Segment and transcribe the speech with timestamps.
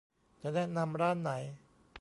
[0.41, 1.31] จะแนะนำร้านไหน